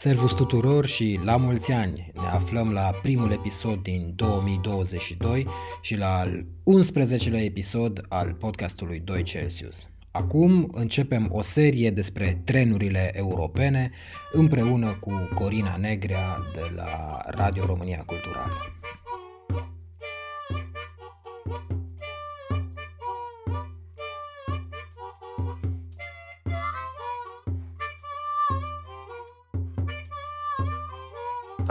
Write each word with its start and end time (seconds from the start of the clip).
Servus 0.00 0.32
tuturor 0.32 0.86
și 0.86 1.20
la 1.24 1.36
mulți 1.36 1.72
ani! 1.72 2.10
Ne 2.14 2.26
aflăm 2.26 2.72
la 2.72 2.90
primul 3.02 3.30
episod 3.30 3.82
din 3.82 4.12
2022 4.16 5.46
și 5.80 5.96
la 5.96 6.18
al 6.18 6.44
11-lea 6.44 7.44
episod 7.44 8.04
al 8.08 8.32
podcastului 8.32 9.00
2 9.00 9.22
Celsius. 9.22 9.88
Acum 10.10 10.68
începem 10.72 11.28
o 11.32 11.42
serie 11.42 11.90
despre 11.90 12.42
trenurile 12.44 13.10
europene 13.14 13.90
împreună 14.32 14.96
cu 15.00 15.28
Corina 15.34 15.76
Negrea 15.76 16.36
de 16.54 16.72
la 16.76 17.18
Radio 17.26 17.64
România 17.66 18.02
Culturală. 18.06 18.52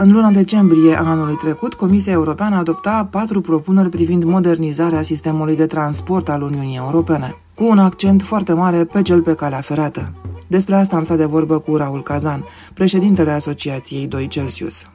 În 0.00 0.12
luna 0.12 0.30
decembrie 0.30 0.94
a 0.94 1.04
anului 1.04 1.34
trecut, 1.34 1.74
Comisia 1.74 2.12
Europeană 2.12 2.56
adopta 2.56 3.08
patru 3.10 3.40
propuneri 3.40 3.88
privind 3.88 4.24
modernizarea 4.24 5.02
sistemului 5.02 5.56
de 5.56 5.66
transport 5.66 6.28
al 6.28 6.42
Uniunii 6.42 6.76
Europene, 6.76 7.36
cu 7.54 7.64
un 7.64 7.78
accent 7.78 8.22
foarte 8.22 8.52
mare 8.52 8.84
pe 8.84 9.02
cel 9.02 9.22
pe 9.22 9.34
calea 9.34 9.60
ferată. 9.60 10.12
Despre 10.46 10.74
asta 10.74 10.96
am 10.96 11.02
stat 11.02 11.16
de 11.16 11.24
vorbă 11.24 11.58
cu 11.58 11.76
Raul 11.76 12.02
Cazan, 12.02 12.44
președintele 12.74 13.30
Asociației 13.30 14.06
2 14.06 14.28
Celsius. 14.28 14.88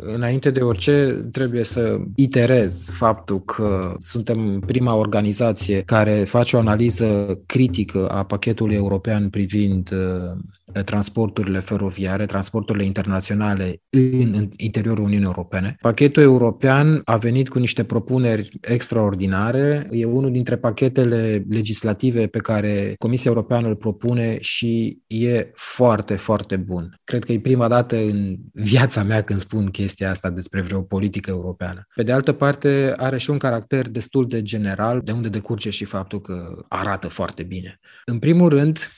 Înainte 0.00 0.50
de 0.50 0.60
orice, 0.60 1.18
trebuie 1.32 1.64
să 1.64 1.98
iterez 2.14 2.88
faptul 2.92 3.40
că 3.40 3.94
suntem 3.98 4.62
prima 4.66 4.94
organizație 4.94 5.82
care 5.82 6.24
face 6.24 6.56
o 6.56 6.58
analiză 6.58 7.38
critică 7.46 8.08
a 8.08 8.24
pachetului 8.24 8.74
european 8.74 9.28
privind 9.28 9.90
uh, 9.92 10.38
transporturile 10.84 11.60
feroviare, 11.60 12.26
transporturile 12.26 12.84
internaționale 12.84 13.82
în 13.90 14.48
interiorul 14.56 15.04
Uniunii 15.04 15.26
Europene. 15.26 15.76
Pachetul 15.80 16.22
european 16.22 17.00
a 17.04 17.16
venit 17.16 17.48
cu 17.48 17.58
niște 17.58 17.84
propuneri 17.84 18.58
extraordinare. 18.60 19.88
E 19.90 20.04
unul 20.04 20.30
dintre 20.30 20.56
pachetele 20.56 21.44
legislative 21.48 22.26
pe 22.26 22.38
care 22.38 22.94
Comisia 22.98 23.30
Europeană 23.30 23.68
îl 23.68 23.76
propune 23.76 24.38
și 24.40 24.98
e 25.06 25.50
foarte, 25.54 26.16
foarte 26.16 26.56
bun. 26.56 26.94
Cred 27.04 27.24
că 27.24 27.32
e 27.32 27.40
prima 27.40 27.68
dată 27.68 27.96
în 27.96 28.36
viața 28.52 29.02
mea 29.02 29.22
când 29.22 29.40
spun 29.40 29.70
chestia 29.70 30.10
asta 30.10 30.30
despre 30.30 30.60
vreo 30.60 30.82
politică 30.82 31.30
europeană. 31.30 31.86
Pe 31.94 32.02
de 32.02 32.12
altă 32.12 32.32
parte, 32.32 32.94
are 32.96 33.18
și 33.18 33.30
un 33.30 33.38
caracter 33.38 33.88
destul 33.88 34.26
de 34.26 34.42
general, 34.42 35.00
de 35.04 35.12
unde 35.12 35.28
decurge 35.28 35.70
și 35.70 35.84
faptul 35.84 36.20
că 36.20 36.64
arată 36.68 37.08
foarte 37.08 37.42
bine. 37.42 37.78
În 38.04 38.18
primul 38.18 38.48
rând, 38.48 38.90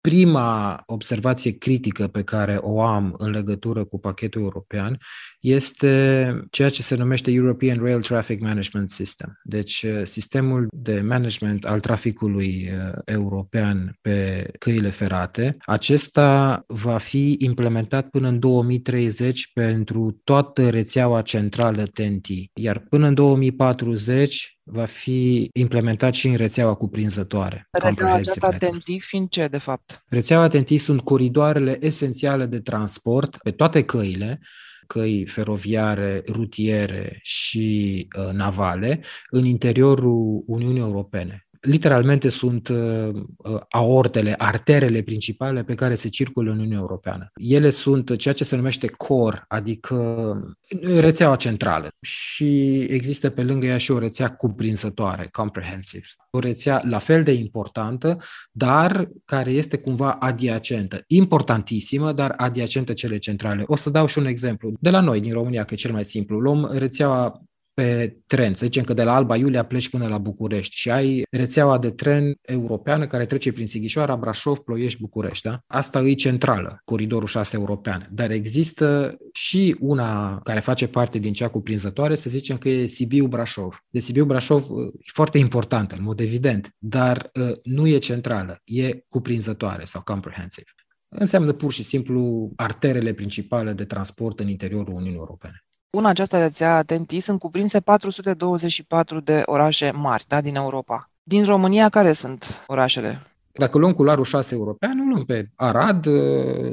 prima 0.00 0.82
observație 0.86 1.58
critică 1.58 2.06
pe 2.06 2.22
care 2.22 2.56
o 2.60 2.82
am 2.82 3.14
în 3.18 3.30
legătură 3.30 3.84
cu 3.84 3.98
pachetul 3.98 4.42
european 4.42 4.98
este 5.40 6.46
ceea 6.50 6.68
ce 6.68 6.82
se 6.82 6.96
numește 6.96 7.30
European 7.30 7.78
Rail 7.82 8.00
Traffic 8.00 8.40
Management 8.40 8.90
System. 8.90 9.40
Deci, 9.44 9.82
uh, 9.82 10.00
sistemul 10.04 10.66
de 10.72 11.00
management 11.00 11.64
al 11.64 11.80
traficului 11.80 12.70
uh, 12.72 12.98
european 13.04 13.98
pe 14.00 14.48
căile 14.58 14.88
ferate. 14.88 15.56
Acesta 15.60 16.62
va 16.66 16.98
fi 16.98 17.36
implementat 17.38 18.08
până 18.08 18.28
în 18.28 18.38
2030 18.38 19.50
pentru 19.52 20.20
toată 20.24 20.70
rețeaua 20.70 21.22
centrală 21.22 21.82
TNT, 21.82 22.26
iar 22.54 22.78
până 22.78 23.06
în 23.06 23.14
2040 23.14 24.59
va 24.72 24.84
fi 24.84 25.50
implementat 25.52 26.14
și 26.14 26.28
în 26.28 26.36
rețeaua 26.36 26.74
cuprinzătoare. 26.74 27.68
Rețeaua 27.70 28.14
aceasta 28.14 28.48
TNT 28.48 28.84
fiind 28.98 29.28
ce, 29.28 29.46
de 29.46 29.58
fapt? 29.58 30.04
Rețeaua 30.08 30.48
TNT 30.48 30.68
sunt 30.78 31.00
coridoarele 31.00 31.78
esențiale 31.80 32.46
de 32.46 32.60
transport 32.60 33.36
pe 33.36 33.50
toate 33.50 33.84
căile, 33.84 34.40
căi 34.86 35.26
feroviare, 35.26 36.22
rutiere 36.28 37.18
și 37.22 38.08
uh, 38.18 38.32
navale 38.32 39.00
în 39.30 39.44
interiorul 39.44 40.42
Uniunii 40.46 40.80
Europene 40.80 41.44
literalmente 41.60 42.28
sunt 42.28 42.68
uh, 42.68 43.08
uh, 43.36 43.60
aortele, 43.68 44.34
arterele 44.38 45.02
principale 45.02 45.64
pe 45.64 45.74
care 45.74 45.94
se 45.94 46.08
circulă 46.08 46.50
în 46.50 46.58
Uniunea 46.58 46.78
Europeană. 46.78 47.30
Ele 47.34 47.70
sunt 47.70 48.16
ceea 48.16 48.34
ce 48.34 48.44
se 48.44 48.56
numește 48.56 48.86
core, 48.86 49.44
adică 49.48 50.56
rețeaua 50.82 51.36
centrală 51.36 51.88
și 52.00 52.80
există 52.80 53.30
pe 53.30 53.42
lângă 53.42 53.66
ea 53.66 53.76
și 53.76 53.90
o 53.90 53.98
rețea 53.98 54.28
cuprinzătoare, 54.28 55.28
comprehensive. 55.30 56.06
O 56.30 56.38
rețea 56.38 56.80
la 56.88 56.98
fel 56.98 57.22
de 57.22 57.32
importantă, 57.32 58.16
dar 58.52 59.08
care 59.24 59.50
este 59.50 59.78
cumva 59.78 60.12
adiacentă. 60.12 61.04
Importantisimă, 61.06 62.12
dar 62.12 62.34
adiacentă 62.36 62.92
cele 62.92 63.18
centrale. 63.18 63.62
O 63.66 63.76
să 63.76 63.90
dau 63.90 64.06
și 64.06 64.18
un 64.18 64.26
exemplu. 64.26 64.72
De 64.80 64.90
la 64.90 65.00
noi, 65.00 65.20
din 65.20 65.32
România, 65.32 65.64
că 65.64 65.74
e 65.74 65.76
cel 65.76 65.92
mai 65.92 66.04
simplu. 66.04 66.38
Luăm 66.38 66.70
rețeaua 66.72 67.42
pe 67.80 68.16
tren. 68.26 68.54
Să 68.54 68.64
zicem 68.64 68.82
că 68.82 68.94
de 68.94 69.02
la 69.02 69.14
Alba 69.14 69.36
Iulia 69.36 69.64
pleci 69.64 69.88
până 69.88 70.08
la 70.08 70.18
București 70.18 70.76
și 70.76 70.90
ai 70.90 71.22
rețeaua 71.30 71.78
de 71.78 71.90
tren 71.90 72.34
europeană 72.40 73.06
care 73.06 73.26
trece 73.26 73.52
prin 73.52 73.66
Sighișoara, 73.66 74.16
Brașov, 74.16 74.58
Ploiești, 74.58 75.00
București. 75.00 75.48
Da? 75.48 75.60
Asta 75.66 76.00
e 76.00 76.14
centrală, 76.14 76.80
coridorul 76.84 77.26
6 77.26 77.56
european. 77.56 78.08
Dar 78.12 78.30
există 78.30 79.16
și 79.32 79.76
una 79.78 80.38
care 80.38 80.60
face 80.60 80.88
parte 80.88 81.18
din 81.18 81.32
cea 81.32 81.48
cuprinzătoare, 81.48 82.14
să 82.14 82.30
zicem 82.30 82.56
că 82.56 82.68
e 82.68 82.86
Sibiu-Brașov. 82.86 83.84
De 83.90 83.98
Sibiu-Brașov 83.98 84.62
e 84.98 85.10
foarte 85.12 85.38
importantă, 85.38 85.94
în 85.98 86.02
mod 86.02 86.20
evident, 86.20 86.74
dar 86.78 87.30
uh, 87.34 87.52
nu 87.62 87.86
e 87.86 87.98
centrală, 87.98 88.60
e 88.64 89.04
cuprinzătoare 89.08 89.84
sau 89.84 90.02
comprehensive. 90.02 90.70
Înseamnă 91.08 91.52
pur 91.52 91.72
și 91.72 91.82
simplu 91.82 92.50
arterele 92.56 93.12
principale 93.12 93.72
de 93.72 93.84
transport 93.84 94.40
în 94.40 94.48
interiorul 94.48 94.94
Uniunii 94.94 95.18
Europene. 95.18 95.64
În 95.92 96.06
această 96.06 96.38
rețea 96.38 96.82
TNT 96.82 97.10
sunt 97.10 97.38
cuprinse 97.38 97.80
424 97.80 99.20
de 99.20 99.42
orașe 99.44 99.90
mari 99.94 100.24
da, 100.28 100.40
din 100.40 100.54
Europa. 100.54 101.10
Din 101.22 101.44
România, 101.44 101.88
care 101.88 102.12
sunt 102.12 102.64
orașele? 102.66 103.18
Dacă 103.52 103.78
luăm 103.78 103.92
culoarul 103.92 104.24
6 104.24 104.54
european, 104.54 104.96
nu 104.96 105.04
luăm 105.04 105.24
pe 105.24 105.50
Arad, 105.54 106.06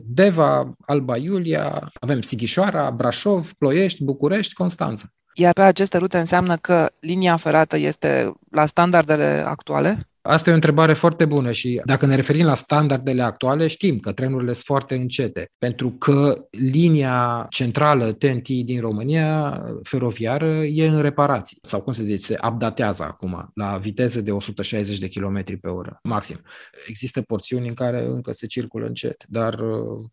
Deva, 0.04 0.76
Alba 0.86 1.18
Iulia, 1.18 1.92
avem 2.00 2.22
Sighișoara, 2.22 2.92
Brașov, 2.92 3.54
Ploiești, 3.54 4.04
București, 4.04 4.54
Constanța. 4.54 5.06
Iar 5.34 5.54
pe 5.54 5.62
aceste 5.62 5.98
rute 5.98 6.18
înseamnă 6.18 6.56
că 6.56 6.90
linia 7.00 7.38
ferată 7.38 7.78
este 7.78 8.34
la 8.52 8.66
standardele 8.66 9.44
actuale? 9.48 10.08
Asta 10.28 10.50
e 10.50 10.52
o 10.52 10.56
întrebare 10.56 10.94
foarte 10.94 11.26
bună 11.26 11.52
și 11.52 11.82
dacă 11.86 12.06
ne 12.06 12.16
referim 12.16 12.46
la 12.46 12.54
standardele 12.54 13.24
actuale, 13.24 13.68
știm 13.68 14.00
că 14.00 14.12
trenurile 14.12 14.52
sunt 14.52 14.66
foarte 14.66 14.96
încete, 14.96 15.52
pentru 15.58 15.92
că 15.92 16.48
linia 16.52 17.46
centrală 17.50 18.12
TNT 18.12 18.48
din 18.48 18.80
România, 18.80 19.62
feroviară, 19.84 20.64
e 20.64 20.88
în 20.88 21.02
reparații, 21.02 21.58
sau 21.62 21.82
cum 21.82 21.94
se 21.94 22.04
zice, 22.04 22.18
se 22.18 22.38
updatează 22.48 23.04
acum 23.04 23.52
la 23.54 23.78
viteză 23.78 24.22
de 24.22 24.32
160 24.32 25.00
de 25.00 25.08
km 25.08 25.60
pe 25.60 25.68
oră, 25.68 26.00
maxim. 26.04 26.42
Există 26.88 27.22
porțiuni 27.22 27.68
în 27.68 27.74
care 27.74 28.06
încă 28.06 28.32
se 28.32 28.46
circulă 28.46 28.86
încet, 28.86 29.24
dar 29.28 29.60
uh, 29.60 30.06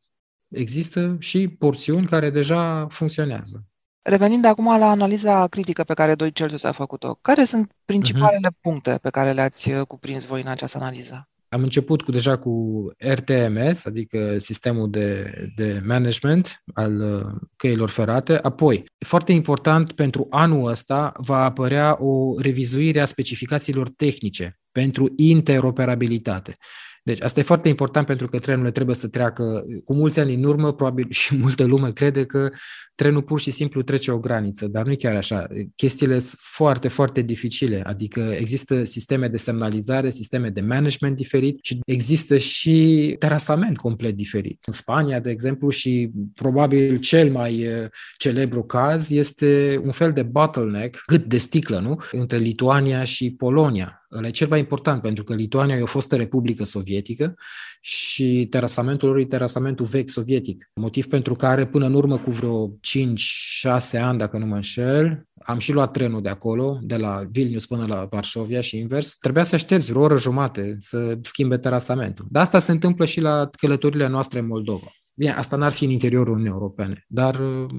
există 0.48 1.16
și 1.18 1.48
porțiuni 1.48 2.06
care 2.06 2.30
deja 2.30 2.86
funcționează. 2.90 3.64
Revenind 4.06 4.44
acum 4.44 4.78
la 4.78 4.90
analiza 4.90 5.46
critică 5.46 5.84
pe 5.84 5.94
care 5.94 6.14
Doi 6.14 6.32
Celsius 6.32 6.64
a 6.64 6.72
făcut-o, 6.72 7.18
care 7.22 7.44
sunt 7.44 7.72
principalele 7.84 8.48
uh-huh. 8.48 8.60
puncte 8.60 8.98
pe 9.02 9.10
care 9.10 9.32
le-ați 9.32 9.70
uh, 9.70 9.80
cuprins 9.86 10.24
voi 10.26 10.40
în 10.40 10.48
această 10.48 10.78
analiză? 10.78 11.28
Am 11.48 11.62
început 11.62 12.02
cu, 12.02 12.10
deja 12.10 12.36
cu 12.36 12.84
RTMS, 12.98 13.84
adică 13.84 14.38
sistemul 14.38 14.90
de, 14.90 15.32
de 15.56 15.82
management 15.84 16.62
al 16.74 17.00
uh, 17.00 17.48
căilor 17.56 17.88
ferate. 17.88 18.38
Apoi, 18.42 18.84
foarte 18.98 19.32
important, 19.32 19.92
pentru 19.92 20.26
anul 20.30 20.66
ăsta 20.66 21.12
va 21.16 21.44
apărea 21.44 21.96
o 22.04 22.40
revizuire 22.40 23.00
a 23.00 23.04
specificațiilor 23.04 23.88
tehnice 23.88 24.58
pentru 24.72 25.12
interoperabilitate. 25.16 26.56
Deci 27.06 27.22
asta 27.22 27.40
e 27.40 27.42
foarte 27.42 27.68
important 27.68 28.06
pentru 28.06 28.28
că 28.28 28.38
trenurile 28.38 28.70
trebuie 28.70 28.96
să 28.96 29.08
treacă 29.08 29.62
cu 29.84 29.94
mulți 29.94 30.20
ani 30.20 30.34
în 30.34 30.44
urmă, 30.44 30.72
probabil 30.72 31.06
și 31.10 31.36
multă 31.44 31.64
lume 31.64 31.92
crede 31.92 32.24
că 32.24 32.50
trenul 32.94 33.22
pur 33.22 33.40
și 33.40 33.50
simplu 33.50 33.82
trece 33.82 34.10
o 34.10 34.18
graniță, 34.18 34.66
dar 34.66 34.84
nu 34.84 34.92
e 34.92 34.94
chiar 34.94 35.16
așa. 35.16 35.46
Chestiile 35.76 36.18
sunt 36.18 36.40
foarte, 36.40 36.88
foarte 36.88 37.20
dificile, 37.20 37.82
adică 37.86 38.20
există 38.20 38.84
sisteme 38.84 39.28
de 39.28 39.36
semnalizare, 39.36 40.10
sisteme 40.10 40.48
de 40.48 40.60
management 40.60 41.16
diferit 41.16 41.58
și 41.62 41.80
există 41.86 42.38
și 42.38 43.16
terasament 43.18 43.76
complet 43.76 44.14
diferit. 44.14 44.62
În 44.66 44.72
Spania, 44.72 45.20
de 45.20 45.30
exemplu, 45.30 45.70
și 45.70 46.10
probabil 46.34 46.98
cel 46.98 47.30
mai 47.30 47.58
eh, 47.58 47.86
celebru 48.16 48.62
caz 48.62 49.10
este 49.10 49.80
un 49.84 49.92
fel 49.92 50.12
de 50.12 50.22
bottleneck, 50.22 51.02
cât 51.06 51.24
de 51.24 51.38
sticlă, 51.38 51.78
nu? 51.78 52.00
Între 52.12 52.36
Lituania 52.36 53.04
și 53.04 53.34
Polonia 53.34 54.03
Ăla 54.14 54.26
e 54.26 54.30
cel 54.30 54.48
mai 54.48 54.58
important, 54.58 55.02
pentru 55.02 55.24
că 55.24 55.34
Lituania 55.34 55.76
e 55.76 55.82
o 55.82 55.86
fostă 55.86 56.16
republică 56.16 56.64
sovietică 56.64 57.34
și 57.80 58.46
terasamentul 58.50 59.08
lor 59.08 59.18
e 59.18 59.24
terasamentul 59.24 59.86
vechi 59.86 60.08
sovietic. 60.08 60.70
Motiv 60.74 61.06
pentru 61.06 61.34
care, 61.34 61.66
până 61.66 61.86
în 61.86 61.94
urmă 61.94 62.18
cu 62.18 62.30
vreo 62.30 62.68
5-6 62.68 64.00
ani, 64.00 64.18
dacă 64.18 64.38
nu 64.38 64.46
mă 64.46 64.54
înșel, 64.54 65.26
am 65.44 65.58
și 65.58 65.72
luat 65.72 65.90
trenul 65.90 66.22
de 66.22 66.28
acolo, 66.28 66.78
de 66.82 66.96
la 66.96 67.22
Vilnius 67.30 67.66
până 67.66 67.86
la 67.86 68.06
Varsovia 68.10 68.60
și 68.60 68.78
invers. 68.78 69.16
Trebuia 69.20 69.44
să 69.44 69.56
ștergi 69.56 69.90
vreo 69.90 70.02
oră 70.02 70.16
jumate 70.16 70.76
să 70.78 71.18
schimbe 71.20 71.58
terasamentul. 71.58 72.26
Dar 72.30 72.42
asta 72.42 72.58
se 72.58 72.72
întâmplă 72.72 73.04
și 73.04 73.20
la 73.20 73.48
călătorile 73.58 74.08
noastre 74.08 74.38
în 74.38 74.46
Moldova. 74.46 74.86
Bine, 75.16 75.32
asta 75.32 75.56
n-ar 75.56 75.72
fi 75.72 75.84
în 75.84 75.90
interiorul 75.90 76.32
Uniunii 76.32 76.52
Europene, 76.52 77.04
dar 77.08 77.34
uh, 77.34 77.70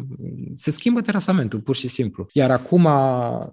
se 0.53 0.71
schimbă 0.71 1.01
terasamentul, 1.01 1.59
pur 1.59 1.75
și 1.75 1.87
simplu. 1.87 2.27
Iar 2.33 2.51
acum 2.51 2.87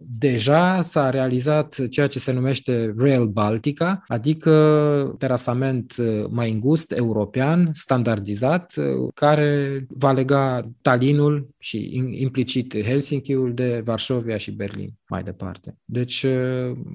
deja 0.00 0.81
s-a 0.81 1.11
realizat 1.11 1.88
ceea 1.90 2.06
ce 2.06 2.19
se 2.19 2.32
numește 2.32 2.94
Rail 2.96 3.26
Baltica, 3.26 4.02
adică 4.06 5.14
terasament 5.19 5.94
uh, 5.99 6.26
mai 6.31 6.50
îngust, 6.50 6.93
european, 6.93 7.70
standardizat, 7.73 8.75
uh, 8.76 8.84
care 9.14 9.84
va 9.88 10.12
lega 10.12 10.70
Tallinnul 10.82 11.49
și 11.58 11.90
implicit 12.19 12.82
Helsinki-ul 12.82 13.55
de 13.55 13.82
Varșovia 13.84 14.37
și 14.37 14.50
Berlin 14.50 14.94
mai 15.12 15.23
departe. 15.23 15.79
Deci 15.85 16.26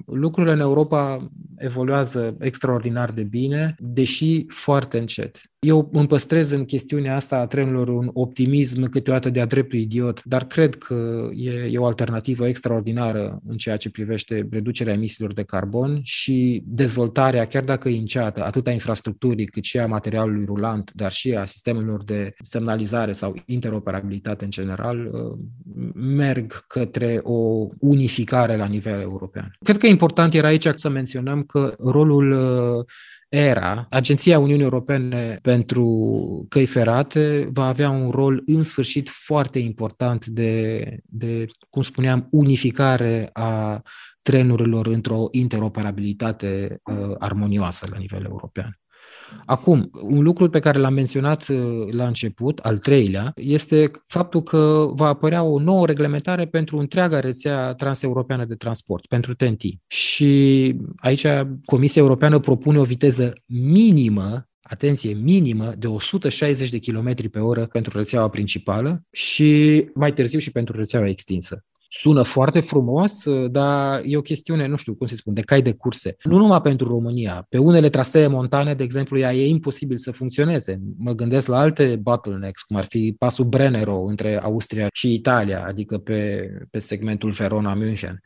lucrurile 0.06 0.54
în 0.54 0.60
Europa 0.60 1.30
evoluează 1.58 2.36
extraordinar 2.40 3.12
de 3.12 3.24
bine, 3.24 3.76
deși 3.80 4.46
foarte 4.48 4.98
încet. 4.98 5.42
Eu 5.60 5.90
îmi 5.94 6.08
păstrez 6.08 6.50
în 6.50 6.66
chestiunea 6.66 7.16
asta 7.16 7.38
a 7.38 7.48
trenurilor 7.48 7.88
un 7.88 8.10
optimism 8.14 8.90
câteodată 8.90 9.30
de-a 9.30 9.46
dreptul 9.46 9.80
idiot, 9.80 10.24
dar 10.24 10.46
cred 10.46 10.76
că 10.76 11.30
e, 11.36 11.52
e 11.52 11.78
o 11.78 11.86
alternativă 11.86 12.48
extraordinară 12.48 13.42
în 13.46 13.58
ceea 13.58 13.78
ce 13.78 13.90
privește 13.90 14.48
reducerea 14.52 14.94
emisiilor 14.94 15.34
de 15.34 15.44
carbon 15.44 16.00
și 16.04 16.64
dezvoltarea, 16.66 17.46
chiar 17.46 17.64
dacă 17.64 17.90
e 17.90 17.98
înceată, 17.98 18.44
atât 18.44 18.68
a 18.68 18.72
infrastructurii 18.72 19.46
cât 19.46 19.64
și 19.64 19.78
a 19.78 19.88
materialului 19.88 20.46
rulant, 20.46 20.92
dar 20.96 21.12
și 21.12 21.34
a 21.34 21.46
sistemelor 21.46 22.04
de 22.04 22.34
semnalizare 22.44 23.12
sau 23.12 23.36
interoperabilitate 23.46 24.44
în 24.44 24.50
general, 24.50 25.10
uh, 25.12 25.38
merg 25.94 26.66
către 26.68 27.20
o 27.24 27.68
unificare 28.08 28.58
la 28.58 28.66
nivel 28.66 29.02
european. 29.02 29.56
Cred 29.60 29.78
că 29.78 29.88
important 29.88 30.34
era 30.34 30.48
aici 30.48 30.68
să 30.76 30.90
menționăm 30.90 31.44
că 31.44 31.76
rolul 31.80 32.32
uh, 32.32 32.86
ERA, 33.30 33.86
Agenția 33.90 34.40
Uniunii 34.40 34.64
Europene 34.64 35.40
pentru 35.42 35.86
Căi 36.50 36.66
Ferate, 36.66 37.50
va 37.52 37.68
avea 37.68 37.90
un 37.90 38.10
rol 38.10 38.44
în 38.46 38.64
sfârșit 38.64 39.10
foarte 39.10 39.60
important 39.60 40.26
de, 40.26 40.98
de 41.04 41.46
cum 41.70 41.82
spuneam, 41.82 42.28
unificare 42.32 43.30
a 43.34 43.82
trenurilor 44.22 44.88
într-o 44.88 45.28
interoperabilitate 45.32 46.80
uh, 46.84 47.16
armonioasă 47.18 47.88
la 47.92 47.98
nivel 47.98 48.24
european. 48.24 48.80
Acum, 49.46 49.90
un 50.02 50.24
lucru 50.24 50.50
pe 50.50 50.60
care 50.60 50.80
l-am 50.80 50.94
menționat 50.94 51.48
uh, 51.48 51.58
la 51.92 52.08
început, 52.08 52.60
al 52.60 52.78
treilea, 52.78 53.32
este 53.36 53.92
faptul 54.08 54.44
că 54.44 54.90
va 54.92 55.08
apărea 55.08 55.44
o 55.44 55.60
nouă 55.60 55.86
reglementare 55.86 56.46
pentru 56.46 56.78
întreaga 56.78 57.20
rețea 57.20 57.74
transeuropeană 57.74 58.46
de 58.46 58.56
transport, 58.56 59.06
pentru 59.06 59.36
TNT. 59.36 59.62
Și 59.88 60.76
aici 60.98 61.26
Comisia 61.66 62.02
Europeană 62.02 62.40
propune 62.40 62.80
o 62.80 62.84
viteză 62.84 63.34
minimă 63.46 64.48
atenție, 64.70 65.14
minimă 65.14 65.74
de 65.78 65.88
160 65.88 66.70
de 66.70 66.80
km 66.80 67.30
pe 67.30 67.40
oră 67.40 67.66
pentru 67.66 67.98
rețeaua 67.98 68.30
principală 68.30 69.04
și 69.12 69.84
mai 69.94 70.14
târziu 70.14 70.40
și 70.40 70.52
pentru 70.52 70.78
rețeaua 70.78 71.08
extinsă. 71.08 71.66
Sună 71.90 72.24
foarte 72.24 72.60
frumos, 72.60 73.26
uh, 73.26 73.52
dar 73.52 74.02
e 74.06 74.18
o 74.18 74.22
chestiune, 74.22 74.68
nu 74.68 74.76
știu 74.76 74.96
cum 74.96 75.08
se 75.08 75.16
spun, 75.16 75.34
de 75.34 75.42
cai 75.42 75.62
de 75.62 75.74
curse. 75.74 76.16
Nu 76.24 76.38
numai 76.38 76.62
pentru 76.62 76.88
România. 76.88 77.46
Pe 77.50 77.58
unele 77.58 77.90
trasee 77.90 78.28
montane, 78.28 78.74
de 78.74 78.84
exemplu, 78.84 79.20
ea 79.20 79.34
e 79.34 79.48
imposibil 79.48 79.98
să 79.98 80.12
funcționeze. 80.12 80.82
Mă 80.98 81.12
gândesc 81.12 81.48
la 81.48 81.60
alte 81.60 81.96
bottlenecks, 81.96 82.62
cum 82.62 82.76
ar 82.76 82.86
fi 82.86 83.16
pasul 83.18 83.46
Brennero 83.46 84.02
între 84.02 84.42
Austria 84.42 84.88
și 84.94 85.14
Italia, 85.14 85.66
adică 85.66 85.98
pe, 85.98 86.50
pe 86.72 86.80
segmentul 86.80 87.32
Verona-München. 87.32 88.22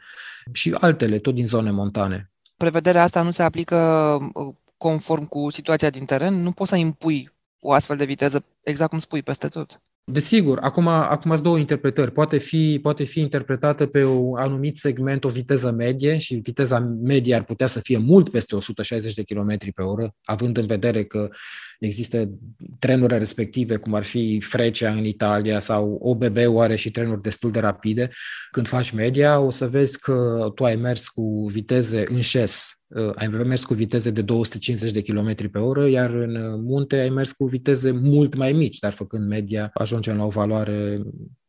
Și 0.51 0.75
altele, 0.79 1.19
tot 1.19 1.33
din 1.33 1.45
zone 1.45 1.71
montane. 1.71 2.31
Prevederea 2.57 3.03
asta 3.03 3.21
nu 3.21 3.31
se 3.31 3.43
aplică 3.43 3.77
uh, 4.33 4.55
conform 4.77 5.25
cu 5.25 5.49
situația 5.49 5.89
din 5.89 6.05
teren? 6.05 6.33
Nu 6.33 6.51
poți 6.51 6.69
să 6.69 6.75
impui 6.75 7.31
o 7.59 7.71
astfel 7.71 7.97
de 7.97 8.05
viteză, 8.05 8.43
exact 8.63 8.89
cum 8.89 8.99
spui, 8.99 9.23
peste 9.23 9.47
tot. 9.47 9.81
Desigur, 10.03 10.57
acum, 10.61 10.87
acum 10.87 11.31
sunt 11.31 11.43
două 11.43 11.57
interpretări. 11.57 12.11
Poate 12.11 12.37
fi, 12.37 12.79
poate 12.81 13.03
fi 13.03 13.19
interpretată 13.19 13.85
pe 13.85 14.03
un 14.03 14.37
anumit 14.37 14.77
segment 14.77 15.23
o 15.23 15.29
viteză 15.29 15.71
medie 15.71 16.17
și 16.17 16.35
viteza 16.35 16.79
medie 16.79 17.35
ar 17.35 17.43
putea 17.43 17.67
să 17.67 17.79
fie 17.79 17.97
mult 17.97 18.29
peste 18.29 18.55
160 18.55 19.13
de 19.13 19.23
km 19.23 19.57
pe 19.75 19.81
oră, 19.81 20.15
având 20.23 20.57
în 20.57 20.65
vedere 20.65 21.03
că 21.03 21.29
există 21.79 22.29
trenuri 22.79 23.17
respective, 23.17 23.75
cum 23.75 23.93
ar 23.93 24.03
fi 24.03 24.41
Frecia 24.45 24.91
în 24.91 25.05
Italia 25.05 25.59
sau 25.59 25.97
OBB 26.01 26.37
are 26.57 26.75
și 26.75 26.91
trenuri 26.91 27.21
destul 27.21 27.51
de 27.51 27.59
rapide. 27.59 28.09
Când 28.51 28.67
faci 28.67 28.91
media, 28.91 29.39
o 29.39 29.49
să 29.49 29.67
vezi 29.67 29.99
că 29.99 30.47
tu 30.55 30.65
ai 30.65 30.75
mers 30.75 31.07
cu 31.07 31.47
viteze 31.51 32.03
în 32.07 32.21
șes 32.21 32.75
Uh, 32.75 32.80
ai 33.15 33.27
mers 33.27 33.65
cu 33.65 33.73
viteze 33.73 34.11
de 34.11 34.21
250 34.21 34.91
de 34.91 35.01
km 35.01 35.51
pe 35.51 35.57
oră, 35.57 35.87
iar 35.87 36.09
în 36.09 36.35
uh, 36.35 36.59
munte 36.63 36.95
ai 36.95 37.09
mers 37.09 37.31
cu 37.31 37.45
viteze 37.45 37.91
mult 37.91 38.35
mai 38.35 38.53
mici, 38.53 38.79
dar 38.79 38.91
făcând 38.91 39.27
media 39.27 39.69
ajungem 39.73 40.17
la 40.17 40.23
o 40.23 40.29
valoare 40.29 41.01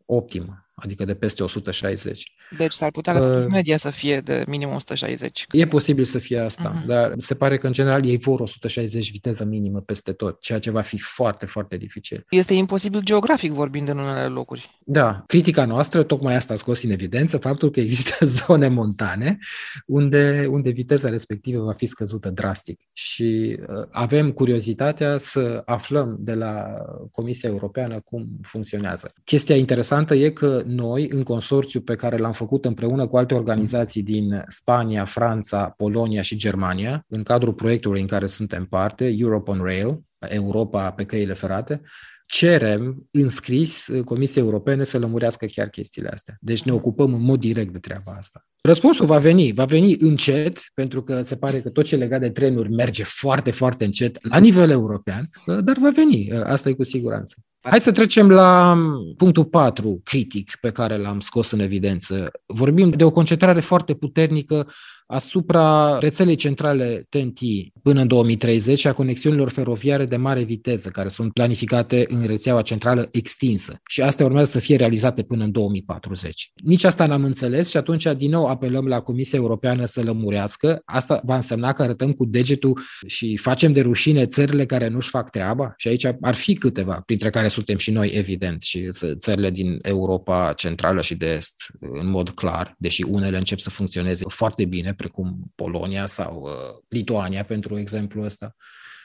optimă 0.05 0.72
adică 0.83 1.05
de 1.05 1.15
peste 1.15 1.43
160. 1.43 2.33
Deci 2.59 2.73
s-ar 2.73 2.91
putea 2.91 3.13
ca 3.13 3.37
uh, 3.37 3.45
media 3.49 3.77
să 3.77 3.91
fie 3.91 4.21
de 4.21 4.45
minim 4.47 4.69
160. 4.69 5.47
E 5.51 5.67
posibil 5.67 6.05
să 6.05 6.19
fie 6.19 6.39
asta, 6.39 6.83
uh-huh. 6.83 6.87
dar 6.87 7.15
se 7.19 7.35
pare 7.35 7.59
că 7.59 7.67
în 7.67 7.73
general 7.73 8.07
ei 8.07 8.19
vor 8.19 8.41
160 8.41 9.11
viteză 9.11 9.45
minimă 9.45 9.81
peste 9.81 10.13
tot, 10.13 10.41
ceea 10.41 10.59
ce 10.59 10.71
va 10.71 10.81
fi 10.81 10.99
foarte, 10.99 11.47
foarte 11.47 11.77
dificil. 11.77 12.27
Este 12.31 12.55
imposibil 12.55 13.01
geografic 13.03 13.53
vorbind 13.53 13.89
în 13.89 13.99
unele 13.99 14.27
locuri. 14.27 14.71
Da, 14.85 15.23
critica 15.27 15.65
noastră 15.65 16.03
tocmai 16.03 16.35
asta 16.35 16.53
a 16.53 16.57
scos 16.57 16.83
în 16.83 16.91
evidență, 16.91 17.39
faptul 17.39 17.71
că 17.71 17.81
există 17.81 18.27
zone 18.47 18.69
montane 18.69 19.39
unde, 19.87 20.47
unde 20.51 20.71
viteza 20.71 21.09
respectivă 21.09 21.65
va 21.65 21.73
fi 21.73 21.87
scăzută 21.87 22.31
drastic 22.31 22.81
și 22.93 23.59
uh, 23.61 23.87
avem 23.91 24.33
curiozitatea 24.33 25.19
să 25.19 25.63
aflăm 25.65 26.17
de 26.21 26.35
la 26.35 26.65
Comisia 27.11 27.49
Europeană 27.49 28.01
cum 28.01 28.27
funcționează. 28.43 29.13
Chestia 29.25 29.57
interesantă 29.57 30.15
e 30.15 30.31
că 30.31 30.63
noi, 30.75 31.09
în 31.11 31.23
consorțiu 31.23 31.81
pe 31.81 31.95
care 31.95 32.17
l-am 32.17 32.33
făcut 32.33 32.65
împreună 32.65 33.07
cu 33.07 33.17
alte 33.17 33.35
organizații 33.35 34.03
din 34.03 34.45
Spania, 34.47 35.05
Franța, 35.05 35.75
Polonia 35.77 36.23
și 36.23 36.37
Germania, 36.37 37.05
în 37.09 37.23
cadrul 37.23 37.53
proiectului 37.53 38.01
în 38.01 38.07
care 38.07 38.27
suntem 38.27 38.65
parte, 38.65 39.15
Europe 39.19 39.51
on 39.51 39.61
Rail, 39.63 40.01
Europa 40.19 40.91
pe 40.91 41.05
căile 41.05 41.33
ferate, 41.33 41.81
cerem 42.27 43.09
înscris 43.11 43.89
Comisiei 44.05 44.45
Europene 44.45 44.85
să 44.85 44.99
lămurească 44.99 45.47
chiar 45.47 45.69
chestiile 45.69 46.09
astea. 46.09 46.37
Deci 46.41 46.63
ne 46.63 46.73
ocupăm 46.73 47.15
în 47.15 47.23
mod 47.23 47.41
direct 47.41 47.73
de 47.73 47.79
treaba 47.79 48.13
asta. 48.13 48.47
Răspunsul 48.63 49.07
va 49.07 49.19
veni, 49.19 49.53
va 49.53 49.65
veni 49.65 49.97
încet, 49.99 50.61
pentru 50.75 51.03
că 51.03 51.23
se 51.23 51.37
pare 51.37 51.61
că 51.61 51.71
tot 51.71 51.85
ce 51.85 51.97
legat 51.97 52.21
de 52.21 52.31
trenuri 52.31 52.71
merge 52.71 53.03
foarte, 53.05 53.51
foarte 53.51 53.85
încet 53.85 54.27
la 54.29 54.39
nivel 54.39 54.71
european, 54.71 55.29
dar 55.47 55.77
va 55.81 55.91
veni, 55.91 56.33
asta 56.33 56.69
e 56.69 56.73
cu 56.73 56.85
siguranță. 56.85 57.35
Hai 57.71 57.81
să 57.81 57.93
trecem 57.93 58.31
la 58.31 58.77
punctul 59.17 59.45
4 59.45 60.01
critic 60.05 60.57
pe 60.61 60.71
care 60.71 60.97
l-am 60.97 61.21
scos 61.21 61.51
în 61.51 61.61
evidență. 61.61 62.31
Vorbim 62.47 62.91
de 62.91 63.05
o 63.05 63.11
concentrare 63.11 63.61
foarte 63.61 63.95
puternică 63.95 64.69
asupra 65.07 65.99
rețelei 65.99 66.35
centrale 66.35 67.07
TNT 67.09 67.39
până 67.83 68.01
în 68.01 68.07
2030 68.07 68.79
și 68.79 68.87
a 68.87 68.93
conexiunilor 68.93 69.51
feroviare 69.51 70.05
de 70.05 70.17
mare 70.17 70.43
viteză 70.43 70.89
care 70.89 71.09
sunt 71.09 71.33
planificate 71.33 72.05
în 72.09 72.27
rețeaua 72.27 72.63
centrală 72.63 73.09
extinsă. 73.11 73.77
Și 73.89 74.03
astea 74.03 74.27
urmează 74.27 74.51
să 74.51 74.59
fie 74.59 74.77
realizate 74.77 75.23
până 75.23 75.45
în 75.45 75.51
2040. 75.51 76.53
Nici 76.65 76.85
asta 76.85 77.07
n-am 77.07 77.25
înțeles 77.25 77.71
și 77.71 77.77
atunci 77.77 78.07
din 78.17 78.31
nou 78.31 78.47
apelăm 78.47 78.87
la 78.87 79.01
Comisia 79.01 79.39
Europeană 79.39 79.85
să 79.85 80.03
lămurească. 80.03 80.83
Asta 80.85 81.21
va 81.25 81.35
însemna 81.35 81.73
că 81.73 81.83
arătăm 81.83 82.13
cu 82.13 82.25
degetul 82.25 82.81
și 83.07 83.37
facem 83.37 83.73
de 83.73 83.81
rușine 83.81 84.27
țările 84.27 84.67
care 84.67 84.89
nu-și 84.89 85.09
fac 85.09 85.31
treaba 85.31 85.73
și 85.77 85.89
aici 85.89 86.07
ar 86.21 86.35
fi 86.35 86.55
câteva, 86.55 87.03
printre 87.07 87.31
care 87.31 87.49
suntem 87.49 87.77
și 87.77 87.91
noi, 87.91 88.11
evident, 88.15 88.63
și 88.63 88.89
țările 89.15 89.51
din 89.51 89.79
Europa 89.83 90.53
Centrală 90.57 91.01
și 91.01 91.15
de 91.15 91.35
Est, 91.37 91.55
în 91.81 92.11
mod 92.11 92.31
clar, 92.31 92.75
deși 92.79 93.03
unele 93.03 93.37
încep 93.37 93.59
să 93.59 93.71
funcționeze 93.71 94.25
foarte 94.29 94.65
bine, 94.65 94.92
precum 94.95 95.53
Polonia 95.55 96.07
sau 96.07 96.43
uh, 96.43 96.83
Lituania, 96.89 97.45
pentru 97.45 97.79
exemplu 97.79 98.23
ăsta, 98.23 98.57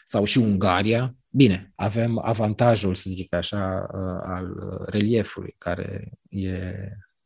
sau 0.05 0.23
și 0.23 0.37
Ungaria. 0.37 1.15
Bine, 1.29 1.71
avem 1.75 2.19
avantajul, 2.23 2.95
să 2.95 3.09
zic 3.09 3.33
așa, 3.33 3.87
uh, 3.93 4.21
al 4.23 4.47
reliefului, 4.85 5.55
care 5.57 6.11
e 6.29 6.73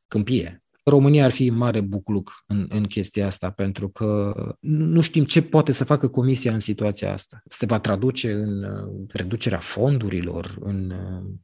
câmpie. 0.07 0.63
România 0.83 1.25
ar 1.25 1.31
fi 1.31 1.49
mare 1.49 1.81
bucluc 1.81 2.31
în, 2.47 2.65
în 2.69 2.83
chestia 2.83 3.25
asta, 3.25 3.49
pentru 3.49 3.89
că 3.89 4.33
nu 4.59 5.01
știm 5.01 5.25
ce 5.25 5.41
poate 5.41 5.71
să 5.71 5.83
facă 5.83 6.07
Comisia 6.07 6.53
în 6.53 6.59
situația 6.59 7.13
asta. 7.13 7.41
Se 7.45 7.65
va 7.65 7.79
traduce 7.79 8.31
în 8.31 8.63
uh, 8.63 9.05
reducerea 9.07 9.59
fondurilor, 9.59 10.57
în 10.59 10.93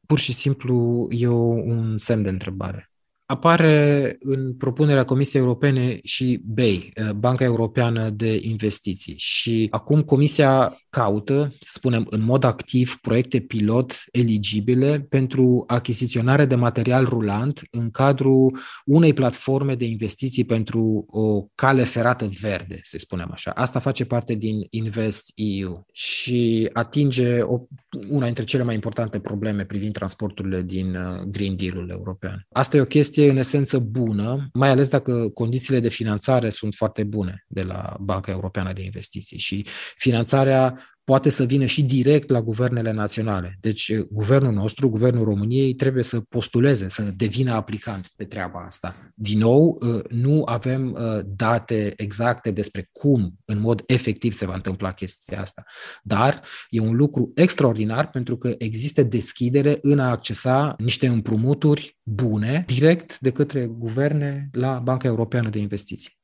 pur 0.05 0.19
și 0.19 0.33
simplu 0.33 1.07
e 1.12 1.27
un 1.27 1.97
semn 1.97 2.24
de 2.24 2.29
întrebare. 2.29 2.91
Apare 3.27 4.15
în 4.19 4.55
propunerea 4.55 5.05
Comisiei 5.05 5.41
Europene 5.41 6.00
și 6.03 6.41
BEI, 6.43 6.93
Banca 7.15 7.43
Europeană 7.43 8.10
de 8.10 8.39
Investiții. 8.41 9.15
Și 9.17 9.67
acum 9.72 10.01
Comisia 10.01 10.77
caută, 10.89 11.55
să 11.60 11.72
spunem, 11.74 12.07
în 12.10 12.24
mod 12.24 12.43
activ 12.43 12.98
proiecte 13.01 13.39
pilot 13.39 13.96
eligibile 14.12 15.05
pentru 15.10 15.63
achiziționare 15.67 16.46
de 16.46 16.55
material 16.55 17.05
rulant 17.05 17.62
în 17.72 17.89
cadrul 17.89 18.57
unei 18.86 19.13
platforme 19.13 19.75
de 19.75 19.86
investiții 19.86 20.46
pentru 20.46 21.05
o 21.07 21.41
cale 21.55 21.84
ferată 21.84 22.29
verde, 22.41 22.79
să 22.84 22.98
spunem 22.98 23.29
așa. 23.31 23.51
Asta 23.51 23.79
face 23.79 24.05
parte 24.05 24.34
din 24.34 24.67
Invest 24.69 25.31
EU 25.36 25.86
și 25.91 26.69
atinge 26.74 27.41
o, 27.41 27.60
una 28.10 28.25
dintre 28.25 28.43
cele 28.43 28.63
mai 28.63 28.74
importante 28.74 29.19
probleme 29.19 29.65
privind 29.65 29.93
transporturile 29.93 30.62
din 30.62 30.96
uh, 30.96 31.22
Green 31.29 31.55
Deal-ul 31.55 31.89
european. 31.89 32.46
Asta 32.50 32.77
e 32.77 32.81
o 32.81 32.86
chestie 32.86 33.16
în 33.25 33.38
esență 33.38 33.79
bună, 33.79 34.50
mai 34.53 34.69
ales 34.69 34.89
dacă 34.89 35.29
condițiile 35.29 35.79
de 35.79 35.89
finanțare 35.89 36.50
sunt 36.50 36.74
foarte 36.74 37.03
bune 37.03 37.45
de 37.47 37.63
la 37.63 37.97
Banca 38.00 38.31
Europeană 38.31 38.74
de 38.74 38.83
Investiții 38.83 39.38
și 39.38 39.65
finanțarea 39.97 40.79
poate 41.10 41.30
să 41.30 41.44
vină 41.44 41.66
și 41.66 41.84
direct 41.84 42.30
la 42.30 42.42
guvernele 42.42 42.92
naționale. 42.92 43.58
Deci, 43.62 43.88
eh, 43.88 44.00
guvernul 44.12 44.54
nostru, 44.54 44.90
guvernul 44.90 45.24
României, 45.24 45.74
trebuie 45.74 46.04
să 46.04 46.20
postuleze, 46.20 46.90
să 46.90 47.02
devină 47.02 47.52
aplicant 47.52 48.12
pe 48.16 48.24
treaba 48.24 48.60
asta. 48.60 48.96
Din 49.16 49.38
nou, 49.38 49.78
eh, 49.82 50.02
nu 50.10 50.42
avem 50.46 50.96
eh, 50.96 51.20
date 51.26 51.94
exacte 51.98 52.52
despre 52.52 52.90
cum, 52.92 53.34
în 53.46 53.60
mod 53.60 53.84
efectiv, 53.86 54.32
se 54.32 54.46
va 54.46 54.54
întâmpla 54.54 54.92
chestia 54.92 55.42
asta. 55.42 55.64
Dar 56.04 56.42
e 56.70 56.80
un 56.80 56.96
lucru 56.96 57.32
extraordinar 57.36 58.10
pentru 58.10 58.38
că 58.38 58.56
există 58.58 59.04
deschidere 59.04 59.78
în 59.82 60.00
a 60.00 60.10
accesa 60.10 60.76
niște 60.78 61.08
împrumuturi 61.08 61.98
bune 62.04 62.64
direct 62.68 63.20
de 63.20 63.32
către 63.32 63.66
guverne 63.66 64.50
la 64.52 64.80
Banca 64.80 65.08
Europeană 65.08 65.50
de 65.50 65.60
Investiții. 65.60 66.18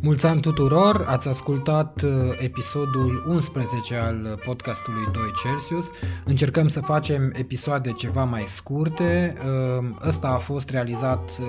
Mulți 0.00 0.26
ani 0.26 0.40
tuturor, 0.40 1.04
ați 1.08 1.28
ascultat 1.28 2.02
uh, 2.02 2.10
episodul 2.42 3.24
11 3.28 3.94
al 3.94 4.40
podcastului 4.44 5.02
2 5.12 5.22
Celsius. 5.42 5.90
Încercăm 6.24 6.68
să 6.68 6.80
facem 6.80 7.32
episoade 7.36 7.92
ceva 7.92 8.24
mai 8.24 8.42
scurte. 8.46 9.36
Uh, 9.78 9.88
ăsta 10.06 10.28
a 10.28 10.38
fost 10.38 10.70
realizat 10.70 11.30
uh, 11.40 11.46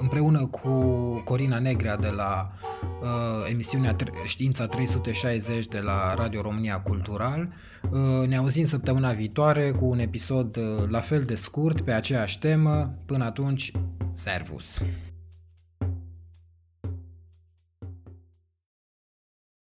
împreună 0.00 0.46
cu 0.46 0.70
Corina 1.24 1.58
Negrea 1.58 1.96
de 1.96 2.08
la 2.08 2.50
emisiunea 3.50 3.96
Știința 4.24 4.66
360 4.66 5.66
de 5.66 5.78
la 5.78 6.14
Radio 6.14 6.40
România 6.40 6.80
Cultural. 6.80 7.48
Ne 8.26 8.36
auzim 8.36 8.64
săptămâna 8.64 9.12
viitoare 9.12 9.70
cu 9.70 9.84
un 9.84 9.98
episod 9.98 10.58
la 10.88 11.00
fel 11.00 11.22
de 11.22 11.34
scurt 11.34 11.80
pe 11.80 11.92
aceeași 11.92 12.38
temă. 12.38 12.94
Până 13.06 13.24
atunci, 13.24 13.72
servus! 14.12 14.82